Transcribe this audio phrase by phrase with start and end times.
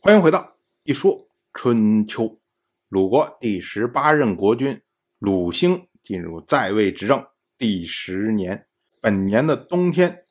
[0.00, 0.38] 欢迎回到
[0.84, 2.22] 《一说春秋》。
[2.88, 4.80] 鲁国第十八任国君
[5.18, 7.26] 鲁兴进入在位执政
[7.58, 8.68] 第十年。
[9.00, 10.24] 本年的冬天，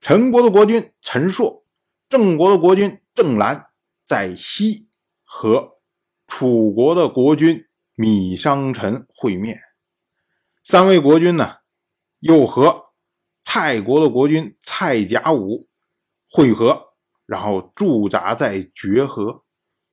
[0.00, 1.66] 陈国的国君陈硕、
[2.08, 3.66] 郑国的国君郑兰
[4.06, 4.88] 在西
[5.22, 5.78] 和
[6.26, 9.60] 楚国的国君米商臣会面。
[10.64, 11.56] 三位国君呢，
[12.20, 12.86] 又和
[13.44, 15.68] 蔡国的国君蔡甲午
[16.30, 16.87] 会合。
[17.28, 19.44] 然后驻扎在绝河，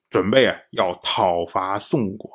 [0.10, 2.32] 准备啊要讨伐宋国。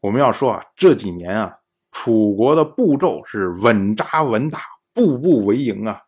[0.00, 4.60] 我们要说啊，这几年啊，楚国的步骤是稳扎稳打，
[4.92, 6.02] 步步为营啊。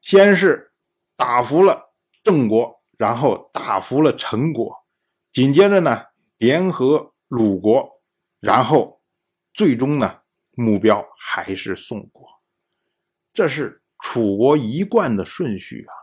[0.00, 0.72] 先是
[1.16, 1.92] 打服了
[2.24, 4.74] 郑国，然后打服了陈国，
[5.30, 6.06] 紧接着呢
[6.38, 8.00] 联合鲁国，
[8.40, 9.02] 然后
[9.52, 10.22] 最终呢
[10.56, 12.26] 目标还是宋国。
[13.34, 15.99] 这是楚国一贯的顺序啊。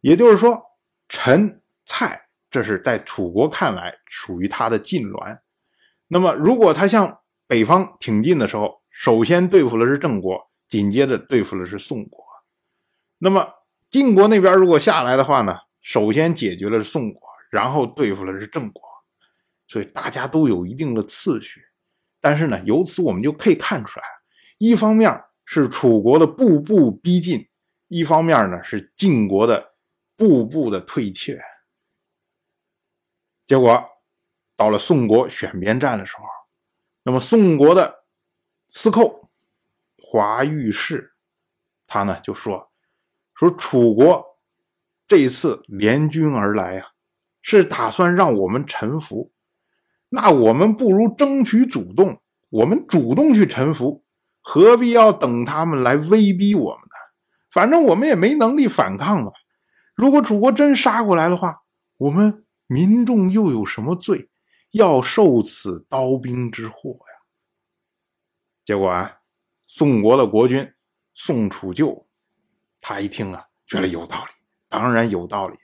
[0.00, 0.62] 也就是说，
[1.08, 5.42] 陈、蔡这是在楚国看来属于他的近栾。
[6.08, 12.24] 那么，如果他向北方挺进的时候，首先对付的是郑国，紧接着对付的是宋国。
[13.18, 13.46] 那么，
[13.88, 17.20] 晋国那边如果下来的话呢，首先解决了宋国，
[17.50, 18.82] 然后对付的是郑国。
[19.68, 21.60] 所以大家都有一定的次序。
[22.20, 24.04] 但是呢，由此我们就可以看出来，
[24.58, 27.46] 一方面是楚国的步步逼近，
[27.88, 29.69] 一方面呢是晋国的。
[30.20, 31.42] 步步的退却，
[33.46, 33.82] 结果
[34.54, 36.24] 到了宋国选边站的时候，
[37.04, 38.04] 那么宋国的
[38.68, 39.30] 司寇
[39.96, 41.14] 华御士，
[41.86, 42.70] 他呢就说
[43.34, 44.38] 说楚国
[45.08, 46.88] 这一次联军而来啊，
[47.40, 49.32] 是打算让我们臣服，
[50.10, 54.04] 那我们不如争取主动，我们主动去臣服，
[54.42, 56.94] 何必要等他们来威逼我们呢？
[57.50, 59.32] 反正我们也没能力反抗嘛。
[60.00, 61.62] 如果楚国真杀过来的话，
[61.98, 64.30] 我们民众又有什么罪，
[64.70, 67.20] 要受此刀兵之祸呀？
[68.64, 69.18] 结果啊，
[69.66, 70.72] 宋国的国君
[71.14, 72.06] 宋楚就，
[72.80, 74.30] 他一听啊，觉得有道理，
[74.70, 75.58] 当然有道理，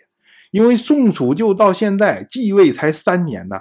[0.51, 3.59] 因为宋楚就到现在继位才三年呢，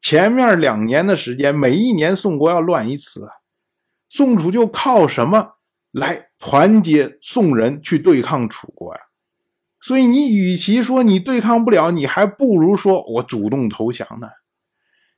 [0.00, 3.28] 前面两年的时间，每一年宋国要乱一次，
[4.08, 5.56] 宋楚就靠什么
[5.90, 9.00] 来团结宋人去对抗楚国呀？
[9.82, 14.28] 所以你与其说你对抗不了，你还不如说我主动投降呢。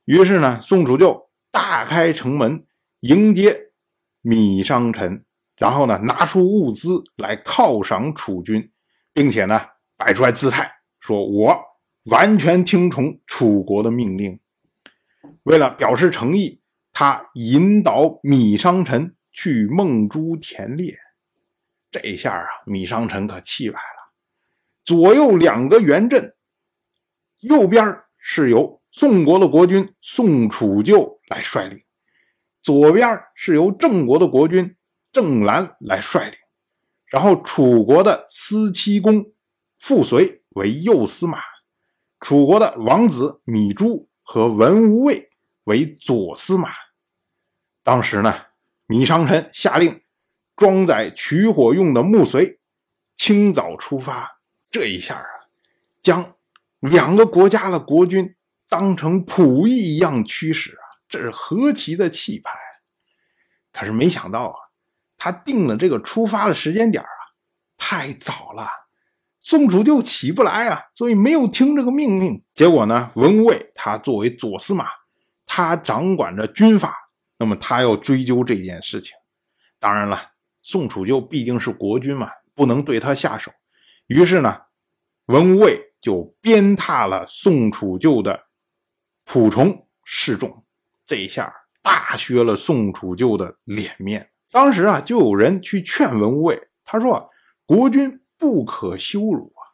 [0.05, 2.65] 于是呢，宋楚就大开城门
[3.01, 3.55] 迎接
[4.21, 5.23] 米商臣，
[5.55, 8.71] 然后呢拿出物资来犒赏楚军，
[9.13, 9.61] 并且呢
[9.97, 11.55] 摆出来姿态，说我
[12.05, 14.39] 完全听从楚国的命令。
[15.43, 16.59] 为了表示诚意，
[16.91, 20.97] 他引导米商臣去孟珠田猎。
[21.91, 23.94] 这下啊，米商臣可气歪了。
[24.85, 26.35] 左右两个圆阵，
[27.41, 27.83] 右边
[28.19, 31.83] 是由宋国的国君宋楚就来率领，
[32.61, 34.75] 左边是由郑国的国君
[35.11, 36.37] 郑兰来率领，
[37.07, 39.33] 然后楚国的司七公
[39.79, 41.39] 傅随为右司马，
[42.19, 45.31] 楚国的王子米朱和文无畏
[45.63, 46.69] 为左司马。
[47.83, 48.33] 当时呢，
[48.85, 50.01] 米商臣下令
[50.55, 52.59] 装载取火用的木随，
[53.15, 54.34] 清早出发。
[54.75, 55.25] 这一下啊，
[56.01, 56.35] 将
[56.81, 58.35] 两个国家的国君
[58.67, 62.51] 当成仆役一样驱使啊，这是何其的气派！
[63.71, 64.55] 可是没想到啊，
[65.17, 67.09] 他定了这个出发的时间点啊，
[67.77, 68.67] 太早了，
[69.39, 72.43] 宋楚就起不来啊，所以没有听这个命令。
[72.53, 74.89] 结果呢，文无畏他作为左司马，
[75.45, 76.93] 他掌管着军法，
[77.37, 79.15] 那么他要追究这件事情。
[79.79, 80.31] 当然了，
[80.61, 83.53] 宋楚就毕竟是国君嘛，不能对他下手。
[84.07, 84.61] 于是呢，
[85.27, 88.43] 文无畏就鞭挞了宋楚旧的
[89.25, 90.63] 仆从示众，
[91.07, 94.29] 这一下大削了宋楚旧的脸面。
[94.51, 97.31] 当时啊，就有人去劝文无畏，他说
[97.65, 99.73] ：“国君不可羞辱啊！”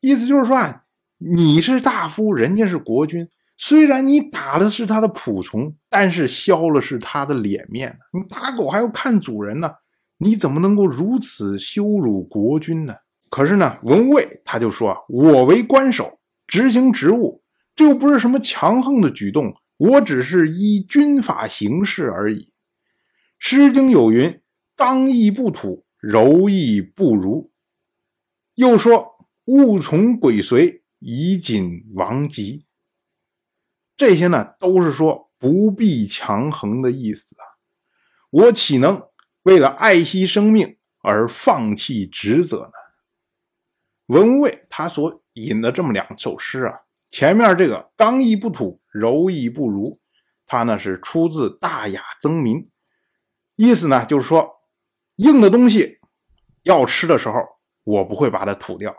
[0.00, 0.84] 意思就是说啊，
[1.18, 7.96] 你是大夫，人家是国君，虽然你打的是他的仆从，但是削了是他的脸面。
[8.12, 9.70] 你打狗还要看主人呢，
[10.18, 12.96] 你怎么能够如此羞辱国君呢？
[13.30, 17.42] 可是呢，文无畏他就说：“我为官守，执行职务，
[17.76, 22.44] 这又不是什么强横的举动，我只是依军法行事而已。”
[23.38, 24.40] 《诗经》有云
[24.74, 27.52] ：“刚毅不土，柔毅不如。”
[28.56, 32.64] 又说：“物从鬼随，以谨亡吉。”
[33.96, 37.44] 这些呢，都是说不必强横的意思啊！
[38.30, 39.02] 我岂能
[39.42, 42.77] 为了爱惜生命而放弃职责呢？
[44.08, 46.78] 文卫他所引的这么两首诗啊。
[47.10, 49.98] 前面这个刚毅不土，柔亦不如，
[50.46, 52.56] 它呢是出自《大雅·曾民》，
[53.56, 54.46] 意思呢就是说，
[55.16, 56.00] 硬的东西
[56.64, 57.42] 要吃的时候，
[57.84, 58.92] 我不会把它吐掉；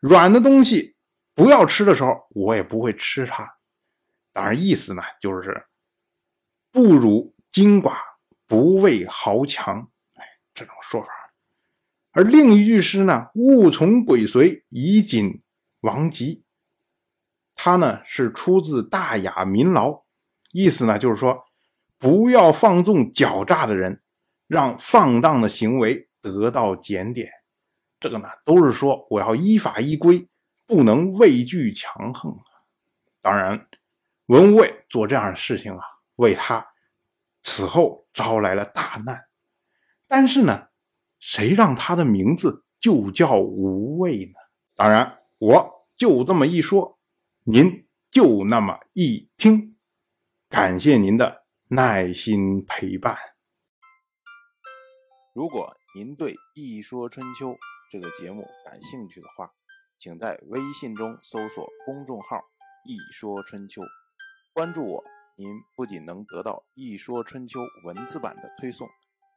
[0.00, 0.96] 软的东西
[1.32, 3.48] 不要吃的时候，我也不会吃它。
[4.32, 5.64] 当然，意思呢就是
[6.72, 7.98] 不辱精寡，
[8.48, 11.08] 不畏豪强，哎，这种说法。
[12.14, 15.42] 而另一句诗呢，“勿从鬼随，以谨
[15.80, 16.44] 王吉”，
[17.54, 19.90] 它呢是出自《大雅·民劳》，
[20.52, 21.36] 意思呢就是说，
[21.98, 24.02] 不要放纵狡诈的人，
[24.46, 27.30] 让放荡的行为得到检点。
[28.00, 30.28] 这个呢都是说我要依法依规，
[30.66, 32.34] 不能畏惧强横。
[33.20, 33.66] 当然。
[34.28, 35.84] 文无畏做这样的事情啊，
[36.16, 36.66] 为他
[37.42, 39.26] 此后招来了大难。
[40.08, 40.68] 但是呢，
[41.26, 44.34] 谁让他的名字就叫无畏呢？
[44.74, 46.98] 当然，我就这么一说，
[47.44, 49.74] 您就那么一听。
[50.50, 53.16] 感谢您的耐心陪伴。
[55.32, 57.52] 如果您对《一说春秋》
[57.90, 59.50] 这个节目感兴趣的话，
[59.98, 62.42] 请在微信中搜索公众号
[62.84, 63.80] “一说春秋”。
[64.52, 65.04] 关注我，
[65.38, 68.86] 您不仅能得到《一说春秋》文字版的推送，